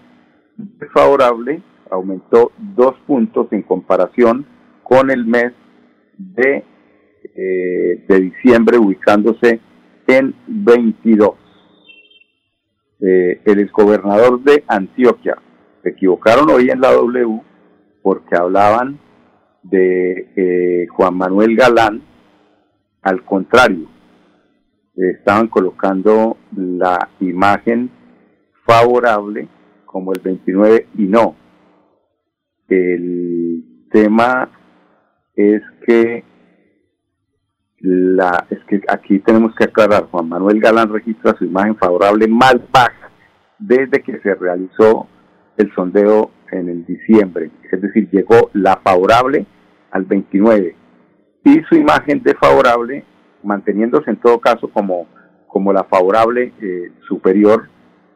favorable 0.93 1.63
aumentó 1.91 2.53
dos 2.59 2.95
puntos 3.07 3.49
en 3.53 3.63
comparación 3.63 4.47
con 4.83 5.11
el 5.11 5.25
mes 5.25 5.53
de, 6.17 6.65
de 8.09 8.21
diciembre, 8.21 8.79
ubicándose 8.79 9.61
en 10.07 10.35
22. 10.47 11.43
Eh, 13.05 13.41
el 13.45 13.59
exgobernador 13.59 14.43
de 14.45 14.63
Antioquia, 14.69 15.37
se 15.83 15.89
equivocaron 15.91 16.49
hoy 16.51 16.71
en 16.71 16.81
la 16.81 16.93
W 16.93 17.41
porque 18.01 18.37
hablaban 18.37 19.01
de 19.65 20.29
eh, 20.37 20.87
Juan 20.87 21.17
Manuel 21.17 21.57
Galán, 21.57 22.01
al 23.03 23.25
contrario, 23.25 23.89
estaban 24.95 25.49
colocando 25.49 26.37
la 26.57 27.09
imagen 27.19 27.91
favorable 28.65 29.49
como 29.85 30.13
el 30.13 30.21
29 30.21 30.87
y 30.97 31.03
no. 31.03 31.35
El 32.69 33.89
tema 33.91 34.49
es 35.35 35.63
que 35.87 36.25
la, 37.81 38.47
es 38.51 38.59
que 38.69 38.81
aquí 38.89 39.19
tenemos 39.21 39.55
que 39.57 39.65
aclarar, 39.65 40.07
Juan 40.11 40.29
Manuel 40.29 40.61
Galán 40.61 40.93
registra 40.93 41.35
su 41.37 41.45
imagen 41.45 41.77
favorable 41.77 42.29
más 42.29 42.57
baja 42.71 43.11
desde 43.59 44.03
que 44.03 44.21
se 44.21 44.35
realizó 44.35 45.09
el 45.57 45.73
sondeo 45.75 46.31
en 46.51 46.69
el 46.69 46.87
diciembre, 46.87 47.51
es 47.71 47.81
decir, 47.81 48.09
llegó 48.11 48.51
la 48.53 48.81
favorable 48.85 49.47
al 49.91 50.05
29 50.05 50.77
y 51.45 51.63
su 51.69 51.75
imagen 51.75 52.23
desfavorable 52.23 53.05
manteniéndose 53.43 54.11
en 54.11 54.21
todo 54.21 54.39
caso 54.39 54.69
como, 54.69 55.07
como 55.47 55.73
la 55.73 55.85
favorable 55.85 56.53
eh, 56.61 56.93
superior 57.09 57.69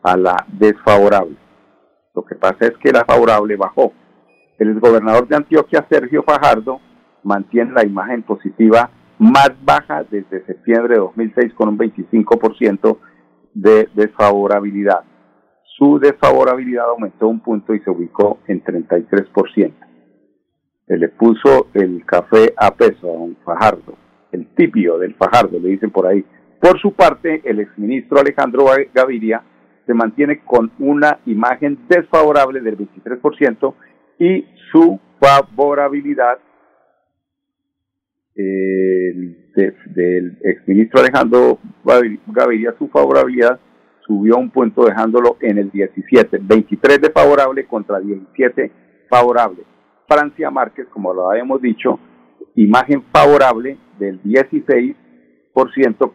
a 0.02 0.16
la 0.16 0.46
desfavorable. 0.52 1.36
Lo 2.14 2.24
que 2.24 2.36
pasa 2.36 2.58
es 2.60 2.72
que 2.82 2.92
la 2.92 3.04
favorable 3.04 3.56
bajó. 3.56 3.92
El 4.58 4.78
gobernador 4.80 5.28
de 5.28 5.36
Antioquia, 5.36 5.86
Sergio 5.90 6.22
Fajardo, 6.22 6.80
mantiene 7.26 7.72
la 7.72 7.84
imagen 7.84 8.22
positiva 8.22 8.88
más 9.18 9.50
baja 9.64 10.04
desde 10.08 10.44
septiembre 10.46 10.94
de 10.94 11.00
2006 11.00 11.54
con 11.54 11.70
un 11.70 11.78
25% 11.78 12.98
de 13.54 13.88
desfavorabilidad. 13.94 15.00
Su 15.76 15.98
desfavorabilidad 15.98 16.88
aumentó 16.88 17.28
un 17.28 17.40
punto 17.40 17.74
y 17.74 17.80
se 17.80 17.90
ubicó 17.90 18.38
en 18.46 18.62
33%. 18.62 19.72
Se 20.86 20.96
le 20.96 21.08
puso 21.08 21.68
el 21.74 22.04
café 22.06 22.54
a 22.56 22.70
peso 22.70 23.08
a 23.08 23.18
un 23.18 23.36
Fajardo, 23.44 23.94
el 24.30 24.46
tibio 24.54 24.98
del 24.98 25.14
Fajardo, 25.14 25.58
le 25.58 25.70
dicen 25.70 25.90
por 25.90 26.06
ahí. 26.06 26.24
Por 26.60 26.80
su 26.80 26.92
parte, 26.92 27.42
el 27.44 27.58
exministro 27.60 28.20
Alejandro 28.20 28.66
Gaviria 28.94 29.42
se 29.84 29.94
mantiene 29.94 30.42
con 30.44 30.70
una 30.78 31.18
imagen 31.26 31.86
desfavorable 31.88 32.60
del 32.60 32.78
23% 32.78 33.74
y 34.18 34.44
su 34.70 34.98
favorabilidad 35.20 36.38
eh, 38.36 39.34
del 39.86 40.38
exministro 40.42 41.00
Alejandro 41.00 41.58
Gaviria, 42.26 42.74
su 42.78 42.88
favorabilidad 42.88 43.58
subió 44.06 44.36
un 44.36 44.50
punto 44.50 44.84
dejándolo 44.84 45.36
en 45.40 45.58
el 45.58 45.70
17, 45.70 46.38
23 46.42 47.00
de 47.00 47.10
favorable 47.10 47.66
contra 47.66 47.98
17 47.98 48.70
favorable. 49.08 49.64
Francia 50.06 50.50
Márquez, 50.50 50.86
como 50.92 51.12
lo 51.12 51.30
habíamos 51.30 51.60
dicho, 51.60 51.98
imagen 52.54 53.02
favorable 53.12 53.78
del 53.98 54.22
16% 54.22 54.94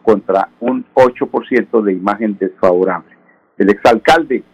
contra 0.02 0.48
un 0.60 0.86
8% 0.94 1.82
de 1.82 1.92
imagen 1.92 2.38
desfavorable. 2.38 3.10
El 3.58 3.70
exalcalde 3.70 4.44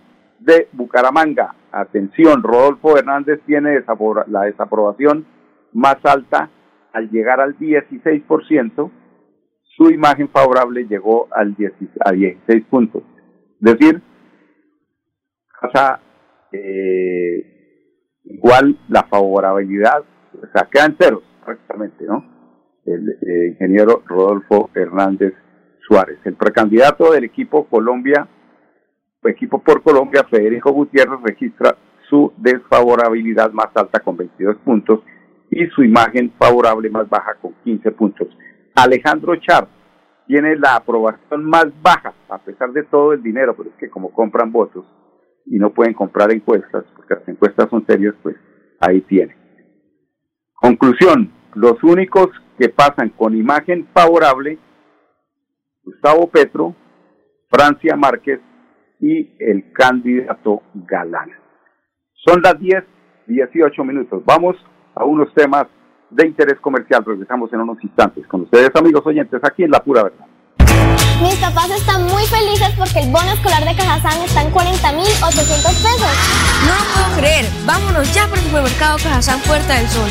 de 0.40 0.68
Bucaramanga, 0.72 1.54
atención, 1.70 2.42
Rodolfo 2.42 2.96
Hernández 2.96 3.40
tiene 3.46 3.82
la 4.28 4.42
desaprobación 4.42 5.26
más 5.72 5.96
alta 6.04 6.50
al 6.92 7.10
llegar 7.10 7.40
al 7.40 7.56
16%, 7.58 8.90
su 9.76 9.90
imagen 9.90 10.28
favorable 10.28 10.86
llegó 10.88 11.28
al 11.30 11.56
a 12.04 12.12
16 12.12 12.64
puntos. 12.66 13.02
Es 13.60 13.78
decir, 13.78 14.02
pasa 15.60 16.00
eh, 16.52 18.14
igual 18.24 18.78
la 18.88 19.04
favorabilidad, 19.04 20.04
o 20.34 20.46
sea, 20.52 20.68
quedan 20.70 20.96
ceros 20.98 21.22
prácticamente, 21.44 22.04
¿no? 22.04 22.24
El, 22.84 23.18
el 23.20 23.46
ingeniero 23.48 24.02
Rodolfo 24.06 24.70
Hernández 24.74 25.34
Suárez, 25.86 26.18
el 26.24 26.34
precandidato 26.34 27.12
del 27.12 27.24
equipo 27.24 27.66
Colombia 27.66 28.28
equipo 29.26 29.62
por 29.62 29.82
Colombia, 29.82 30.24
Federico 30.30 30.72
Gutiérrez, 30.72 31.20
registra 31.22 31.76
su 32.08 32.32
desfavorabilidad 32.36 33.52
más 33.52 33.68
alta 33.74 34.00
con 34.00 34.16
22 34.16 34.56
puntos 34.58 35.00
y 35.50 35.66
su 35.68 35.82
imagen 35.82 36.32
favorable 36.38 36.90
más 36.90 37.08
baja 37.08 37.34
con 37.40 37.54
15 37.64 37.90
puntos. 37.92 38.28
Alejandro 38.74 39.36
Char 39.36 39.68
tiene 40.26 40.56
la 40.56 40.76
aprobación 40.76 41.44
más 41.44 41.66
baja, 41.82 42.14
a 42.28 42.38
pesar 42.38 42.72
de 42.72 42.84
todo 42.84 43.12
el 43.12 43.22
dinero, 43.22 43.56
pero 43.56 43.70
es 43.70 43.76
que 43.76 43.88
como 43.88 44.12
compran 44.12 44.52
votos 44.52 44.84
y 45.46 45.58
no 45.58 45.70
pueden 45.70 45.94
comprar 45.94 46.30
encuestas, 46.32 46.84
porque 46.94 47.14
las 47.14 47.28
encuestas 47.28 47.70
son 47.70 47.84
serias, 47.86 48.14
pues 48.22 48.36
ahí 48.80 49.00
tiene. 49.02 49.34
Conclusión, 50.54 51.32
los 51.54 51.82
únicos 51.82 52.28
que 52.58 52.68
pasan 52.68 53.10
con 53.10 53.34
imagen 53.34 53.88
favorable, 53.94 54.58
Gustavo 55.82 56.28
Petro, 56.28 56.76
Francia 57.48 57.96
Márquez 57.96 58.40
y 59.00 59.34
el 59.38 59.72
candidato 59.72 60.62
Galán. 60.74 61.30
Son 62.26 62.42
las 62.42 62.58
10, 62.58 62.84
18 63.26 63.84
minutos. 63.84 64.22
Vamos 64.26 64.56
a 64.98 65.04
unos 65.04 65.32
temas 65.34 65.66
de 66.10 66.26
interés 66.26 66.58
comercial. 66.60 67.04
Regresamos 67.04 67.52
en 67.52 67.60
unos 67.60 67.82
instantes 67.82 68.26
con 68.26 68.42
ustedes, 68.42 68.70
amigos 68.74 69.02
oyentes, 69.06 69.40
aquí 69.44 69.64
en 69.64 69.70
La 69.70 69.80
Pura 69.80 70.04
Verdad. 70.04 70.26
Mis 71.22 71.34
papás 71.36 71.70
están 71.70 72.04
muy 72.06 72.24
felices 72.26 72.70
porque 72.78 73.00
el 73.00 73.10
bono 73.10 73.32
escolar 73.32 73.64
de 73.64 73.74
Cajazán 73.74 74.22
está 74.22 74.42
en 74.42 74.50
40,800 74.50 75.72
pesos. 75.74 76.12
No 76.66 76.74
lo 76.74 76.84
puedo 76.94 77.18
creer. 77.18 77.44
Vámonos 77.66 78.14
ya 78.14 78.26
por 78.28 78.38
el 78.38 78.44
supermercado 78.44 78.98
Cajazán 78.98 79.40
Puerta 79.40 79.74
del 79.74 79.88
Sol. 79.88 80.08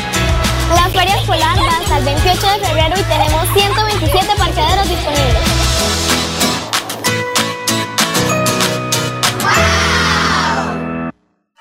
La 0.74 0.88
feria 0.90 1.16
escolar 1.16 1.56
va 1.56 1.78
hasta 1.80 1.98
el 1.98 2.04
28 2.04 2.46
de 2.46 2.66
febrero 2.66 2.94
y 2.98 3.02
tenemos 3.04 3.48
127 3.54 4.26
parqueaderos 4.36 4.88
disponibles. 4.88 5.68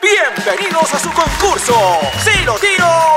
Bienvenidos 0.01 0.93
a 0.93 0.99
su 0.99 1.09
concurso. 1.11 1.73
Si 2.19 2.43
lo 2.43 2.53
tiro, 2.55 3.16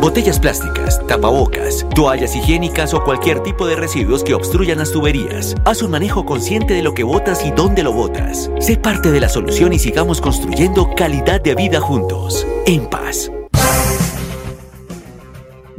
botellas 0.00 0.38
plásticas, 0.38 1.04
tapabocas, 1.06 1.86
toallas 1.94 2.34
higiénicas 2.34 2.94
o 2.94 3.02
cualquier 3.02 3.40
tipo 3.40 3.66
de 3.66 3.76
residuos 3.76 4.22
que 4.24 4.34
obstruyan 4.34 4.78
las 4.78 4.92
tuberías. 4.92 5.54
Haz 5.64 5.82
un 5.82 5.90
manejo 5.90 6.24
consciente 6.24 6.74
de 6.74 6.82
lo 6.82 6.94
que 6.94 7.04
botas 7.04 7.44
y 7.44 7.50
dónde 7.50 7.82
lo 7.82 7.92
botas. 7.92 8.50
Sé 8.60 8.76
parte 8.76 9.10
de 9.10 9.20
la 9.20 9.28
solución 9.28 9.72
y 9.72 9.78
sigamos 9.78 10.20
construyendo 10.20 10.90
calidad 10.96 11.40
de 11.40 11.54
vida 11.54 11.80
juntos. 11.80 12.46
En 12.66 12.88
paz. 12.88 13.30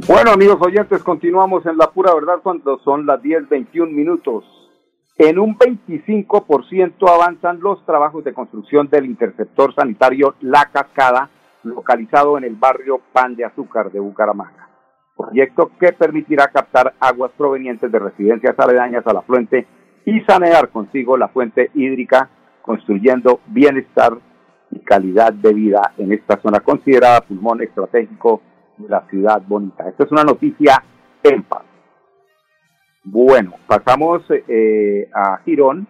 Bueno, 0.06 0.32
amigos 0.32 0.58
oyentes, 0.60 1.02
continuamos 1.02 1.64
en 1.66 1.76
la 1.76 1.90
pura 1.90 2.12
verdad 2.14 2.40
cuando 2.42 2.78
son 2.84 3.06
las 3.06 3.22
10:21 3.22 3.92
minutos. 3.92 4.44
En 5.16 5.38
un 5.38 5.56
25% 5.56 7.08
avanzan 7.08 7.60
los 7.60 7.84
trabajos 7.84 8.24
de 8.24 8.32
construcción 8.32 8.88
del 8.88 9.04
interceptor 9.04 9.74
sanitario 9.74 10.34
La 10.40 10.70
Cascada, 10.72 11.28
localizado 11.62 12.38
en 12.38 12.44
el 12.44 12.54
barrio 12.54 13.00
Pan 13.12 13.36
de 13.36 13.44
Azúcar 13.44 13.90
de 13.90 14.00
Bucaramanga. 14.00 14.68
Proyecto 15.16 15.70
que 15.78 15.92
permitirá 15.92 16.48
captar 16.48 16.94
aguas 17.00 17.30
provenientes 17.36 17.90
de 17.92 17.98
residencias 17.98 18.58
aledañas 18.58 19.06
a 19.06 19.12
la 19.12 19.22
fuente 19.22 19.66
y 20.04 20.20
sanear 20.22 20.70
consigo 20.70 21.16
la 21.16 21.28
fuente 21.28 21.70
hídrica, 21.74 22.30
construyendo 22.62 23.40
bienestar 23.46 24.18
y 24.70 24.80
calidad 24.80 25.32
de 25.32 25.52
vida 25.52 25.92
en 25.98 26.12
esta 26.12 26.40
zona 26.40 26.60
considerada 26.60 27.20
pulmón 27.20 27.62
estratégico 27.62 28.40
la 28.88 29.06
ciudad 29.08 29.42
bonita. 29.46 29.88
Esta 29.88 30.04
es 30.04 30.12
una 30.12 30.24
noticia 30.24 30.82
en 31.22 31.42
paz. 31.42 31.64
Bueno, 33.04 33.54
pasamos 33.66 34.22
eh, 34.30 35.08
a 35.14 35.38
Girón 35.44 35.86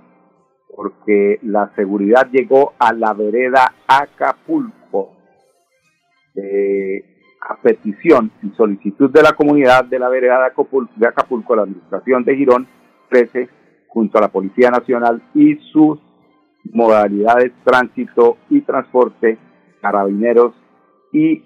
porque 0.74 1.38
la 1.42 1.70
seguridad 1.74 2.28
llegó 2.30 2.74
a 2.78 2.92
la 2.92 3.12
vereda 3.12 3.74
Acapulco. 3.86 5.16
A 6.36 7.56
petición 7.56 8.30
y 8.42 8.50
solicitud 8.56 9.10
de 9.10 9.22
la 9.22 9.32
comunidad 9.32 9.84
de 9.84 9.98
la 9.98 10.08
vereda 10.08 10.40
de 10.40 10.46
Acapulco, 10.46 10.92
de 10.96 11.06
Acapulco 11.06 11.56
la 11.56 11.62
administración 11.62 12.24
de 12.24 12.36
Girón 12.36 12.66
crece 13.08 13.48
junto 13.88 14.18
a 14.18 14.20
la 14.20 14.28
Policía 14.28 14.70
Nacional 14.70 15.22
y 15.34 15.56
sus 15.72 15.98
modalidades 16.64 17.52
tránsito 17.64 18.36
y 18.48 18.60
transporte, 18.60 19.38
carabineros 19.80 20.54
y 21.12 21.42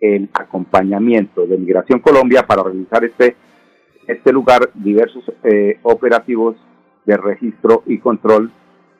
el 0.00 0.30
acompañamiento 0.32 1.46
de 1.46 1.58
Migración 1.58 2.00
Colombia 2.00 2.46
para 2.46 2.62
realizar 2.62 3.04
este, 3.04 3.36
este 4.06 4.32
lugar 4.32 4.70
diversos 4.74 5.24
eh, 5.42 5.78
operativos 5.82 6.56
de 7.04 7.16
registro 7.16 7.82
y 7.86 7.98
control 7.98 8.50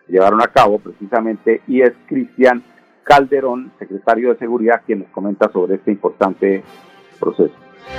llevaron 0.09 0.43
a 0.43 0.49
cabo 0.49 0.79
precisamente 0.79 1.63
y 1.67 1.81
es 1.81 1.93
Cristian 2.07 2.63
Calderón, 3.05 3.73
secretario 3.79 4.31
de 4.31 4.39
Seguridad, 4.39 4.83
quien 4.85 5.01
nos 5.01 5.09
comenta 5.11 5.51
sobre 5.51 5.77
este 5.77 5.91
importante 5.93 6.63
proceso. 7.19 7.55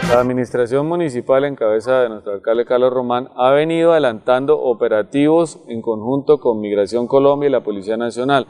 La 0.09 0.21
administración 0.21 0.87
municipal 0.87 1.43
en 1.43 1.55
cabeza 1.55 2.01
de 2.01 2.09
nuestro 2.09 2.33
alcalde 2.33 2.65
Carlos 2.65 2.93
Román 2.93 3.27
ha 3.35 3.51
venido 3.51 3.91
adelantando 3.91 4.59
operativos 4.59 5.61
en 5.67 5.81
conjunto 5.81 6.39
con 6.39 6.61
Migración 6.61 7.07
Colombia 7.07 7.49
y 7.49 7.51
la 7.51 7.63
Policía 7.63 7.97
Nacional 7.97 8.47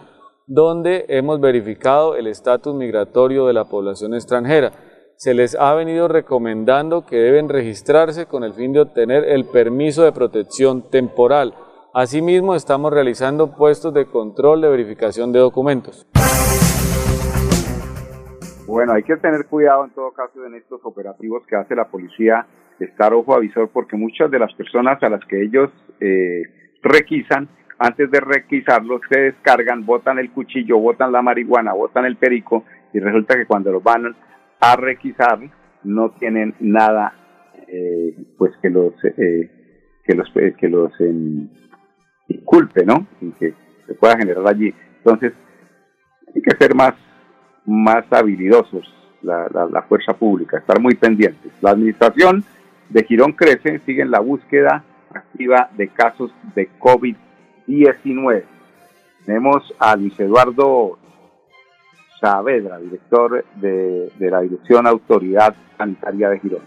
donde 0.54 1.06
hemos 1.08 1.40
verificado 1.40 2.18
el 2.18 2.28
estatus 2.28 2.76
migratorio 2.76 3.48
de 3.48 3.54
la 3.54 3.66
población 3.66 4.14
extranjera. 4.14 4.74
Se 5.16 5.34
les 5.34 5.56
ha 5.56 5.74
venido 5.76 6.10
recomendando 6.10 7.06
que 7.06 7.16
deben 7.16 7.48
registrarse 7.48 8.26
con 8.26 8.44
el 8.44 8.54
fin 8.54 8.74
de 8.74 8.82
obtener 8.82 9.24
el 9.24 9.46
permiso 9.46 10.04
de 10.04 10.12
protección 10.12 10.90
temporal. 10.90 11.54
Asimismo, 11.94 12.56
estamos 12.56 12.94
realizando 12.94 13.54
puestos 13.54 13.94
de 13.94 14.06
control 14.06 14.62
de 14.62 14.70
verificación 14.70 15.34
de 15.34 15.40
documentos. 15.40 16.08
Bueno, 18.66 18.94
hay 18.94 19.04
que 19.04 19.18
tener 19.18 19.46
cuidado 19.48 19.84
en 19.84 19.92
todo 19.92 20.14
caso 20.14 20.46
en 20.46 20.56
estos 20.56 20.80
operativos 20.86 21.46
que 21.48 21.58
hace 21.58 21.76
la 21.76 21.90
policía, 21.90 22.48
estar 22.80 23.14
ojo 23.14 23.36
avisor, 23.36 23.70
porque 23.74 23.98
muchas 23.98 24.32
de 24.32 24.40
las 24.40 24.54
personas 24.54 25.04
a 25.04 25.10
las 25.10 25.20
que 25.26 25.44
ellos 25.44 25.70
eh, 26.00 26.44
requisan 26.82 27.50
antes 27.78 28.10
de 28.10 28.22
requisarlos 28.22 29.02
se 29.10 29.20
descargan, 29.20 29.86
botan 29.86 30.18
el 30.18 30.32
cuchillo, 30.32 30.78
botan 30.78 31.12
la 31.12 31.22
marihuana, 31.22 31.74
botan 31.74 32.06
el 32.06 32.16
perico 32.16 32.64
y 32.94 33.00
resulta 33.00 33.36
que 33.36 33.48
cuando 33.48 33.72
los 33.72 33.84
van 33.84 34.16
a 34.62 34.76
requisar 34.78 35.40
no 35.84 36.12
tienen 36.12 36.56
nada 36.62 37.16
eh, 37.68 38.16
pues 38.38 38.54
que 38.62 38.70
los 38.70 38.94
eh, 39.04 39.50
que 40.06 40.14
los 40.14 40.30
eh, 40.38 40.54
que 40.58 40.70
los 40.70 40.92
inculpe, 42.32 42.86
¿no? 42.86 43.06
Y 43.22 43.32
que 43.32 43.54
se 43.88 43.94
pueda 43.94 44.18
generar 44.18 44.48
allí. 44.48 44.74
Entonces 44.98 45.34
hay 46.34 46.42
que 46.42 46.58
ser 46.58 46.76
más 46.76 46.94
más 47.66 48.06
habilidosos 48.12 48.92
la, 49.22 49.48
la, 49.54 49.66
la 49.68 49.82
fuerza 49.84 50.14
pública, 50.14 50.58
estar 50.58 50.80
muy 50.80 50.96
pendientes. 50.96 51.52
La 51.62 51.72
administración 51.72 52.44
de 52.90 53.04
Girón 53.04 53.34
crece, 53.34 53.80
sigue 53.86 54.02
en 54.02 54.12
la 54.12 54.20
búsqueda 54.20 54.84
activa 55.14 55.70
de 55.78 55.88
casos 55.90 56.32
de 56.56 56.70
COVID 56.80 57.16
19. 57.68 58.46
Tenemos 59.26 59.74
a 59.80 59.96
Luis 59.96 60.20
Eduardo 60.20 60.98
Saavedra, 62.20 62.80
director 62.80 63.46
de, 63.56 64.12
de 64.18 64.32
la 64.32 64.42
Dirección 64.42 64.88
Autoridad 64.88 65.56
Sanitaria 65.78 66.30
de 66.30 66.40
Girón. 66.40 66.62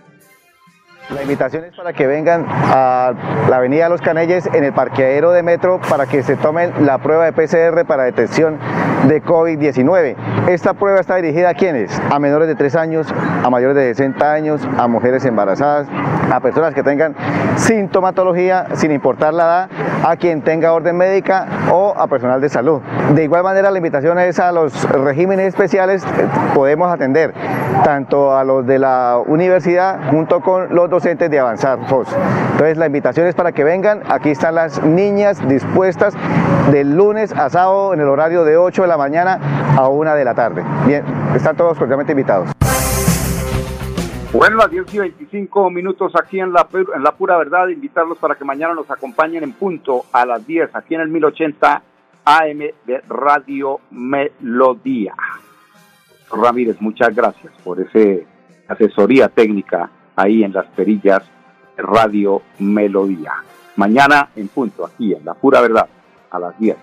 La 1.10 1.20
invitación 1.20 1.64
es 1.64 1.74
para 1.74 1.92
que 1.92 2.06
vengan 2.06 2.46
a 2.48 3.12
la 3.50 3.56
Avenida 3.56 3.90
Los 3.90 4.00
Canelles 4.00 4.46
en 4.46 4.64
el 4.64 4.72
parqueadero 4.72 5.32
de 5.32 5.42
metro 5.42 5.78
para 5.90 6.06
que 6.06 6.22
se 6.22 6.34
tomen 6.34 6.86
la 6.86 6.96
prueba 6.96 7.26
de 7.26 7.32
PCR 7.32 7.84
para 7.84 8.04
detección 8.04 8.58
de 9.06 9.22
COVID-19. 9.22 10.16
Esta 10.48 10.72
prueba 10.72 11.00
está 11.00 11.16
dirigida 11.16 11.50
a 11.50 11.54
quienes? 11.54 12.00
A 12.10 12.18
menores 12.18 12.48
de 12.48 12.54
3 12.54 12.74
años, 12.76 13.14
a 13.42 13.50
mayores 13.50 13.76
de 13.76 13.94
60 13.94 14.32
años, 14.32 14.66
a 14.78 14.88
mujeres 14.88 15.26
embarazadas, 15.26 15.88
a 16.32 16.40
personas 16.40 16.72
que 16.72 16.82
tengan 16.82 17.14
sintomatología 17.56 18.68
sin 18.74 18.90
importar 18.90 19.34
la 19.34 19.44
edad, 19.44 19.68
a 20.04 20.16
quien 20.16 20.40
tenga 20.40 20.72
orden 20.72 20.96
médica 20.96 21.46
o 21.70 21.94
a 21.96 22.06
personal 22.06 22.40
de 22.40 22.48
salud. 22.48 22.80
De 23.14 23.24
igual 23.24 23.42
manera 23.42 23.70
la 23.70 23.76
invitación 23.76 24.18
es 24.18 24.40
a 24.40 24.52
los 24.52 24.90
regímenes 24.90 25.48
especiales, 25.48 26.02
podemos 26.54 26.90
atender 26.90 27.34
tanto 27.84 28.34
a 28.34 28.42
los 28.44 28.66
de 28.66 28.78
la 28.78 29.18
universidad 29.26 30.10
junto 30.10 30.40
con 30.40 30.74
los 30.74 30.88
docentes 30.94 31.30
de 31.30 31.38
Avanzar 31.38 31.78
FOS. 31.88 32.08
Entonces 32.52 32.76
la 32.78 32.86
invitación 32.86 33.26
es 33.26 33.34
para 33.34 33.52
que 33.52 33.64
vengan, 33.64 34.02
aquí 34.08 34.30
están 34.30 34.54
las 34.54 34.82
niñas 34.82 35.46
dispuestas 35.48 36.14
del 36.70 36.96
lunes 36.96 37.32
a 37.32 37.50
sábado 37.50 37.94
en 37.94 38.00
el 38.00 38.08
horario 38.08 38.44
de 38.44 38.56
8 38.56 38.82
de 38.82 38.88
la 38.88 38.96
mañana 38.96 39.38
a 39.76 39.88
1 39.88 40.14
de 40.14 40.24
la 40.24 40.34
tarde. 40.34 40.64
Bien, 40.86 41.04
están 41.34 41.56
todos 41.56 41.76
cordialmente 41.78 42.12
invitados. 42.12 42.50
Bueno, 44.32 44.56
las 44.56 44.70
10 44.70 44.94
y 44.94 44.98
25 44.98 45.70
minutos 45.70 46.12
aquí 46.20 46.40
en 46.40 46.52
la, 46.52 46.66
en 46.72 47.02
la 47.02 47.12
pura 47.12 47.36
verdad, 47.36 47.68
invitarlos 47.68 48.18
para 48.18 48.34
que 48.34 48.44
mañana 48.44 48.74
nos 48.74 48.90
acompañen 48.90 49.44
en 49.44 49.52
punto 49.52 50.06
a 50.12 50.26
las 50.26 50.44
10 50.46 50.74
aquí 50.74 50.94
en 50.94 51.02
el 51.02 51.08
1080 51.08 51.82
AM 52.24 52.58
de 52.86 53.00
Radio 53.08 53.80
Melodía. 53.90 55.14
Ramírez, 56.32 56.80
muchas 56.80 57.14
gracias 57.14 57.52
por 57.62 57.80
esa 57.80 58.24
asesoría 58.68 59.28
técnica 59.28 59.90
ahí 60.16 60.44
en 60.44 60.52
las 60.52 60.66
perillas 60.66 61.22
Radio 61.76 62.42
Melodía. 62.58 63.32
Mañana 63.76 64.30
en 64.36 64.48
punto, 64.48 64.84
aquí 64.86 65.12
en 65.12 65.24
La 65.24 65.34
Pura 65.34 65.60
Verdad, 65.60 65.86
a 66.30 66.38
las 66.38 66.58
10. 66.58 66.76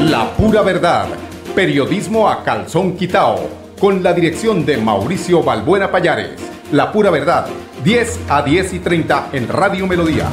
La 0.00 0.30
Pura 0.36 0.62
Verdad, 0.62 1.08
periodismo 1.54 2.28
a 2.28 2.42
calzón 2.42 2.96
quitao, 2.96 3.38
con 3.80 4.02
la 4.02 4.12
dirección 4.12 4.66
de 4.66 4.76
Mauricio 4.76 5.42
Balbuena 5.42 5.90
Payares. 5.90 6.50
La 6.72 6.90
Pura 6.90 7.10
Verdad, 7.10 7.46
10 7.84 8.30
a 8.30 8.42
10 8.42 8.74
y 8.74 8.78
30 8.80 9.28
en 9.32 9.48
Radio 9.48 9.86
Melodía. 9.86 10.28